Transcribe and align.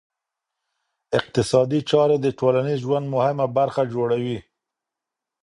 اقتصادي 1.19 1.79
چاري 1.89 2.17
د 2.21 2.27
ټولنیز 2.39 2.79
ژوند 2.85 3.05
مهمه 3.15 3.45
برخه 3.57 3.81
جوړوي. 3.93 4.37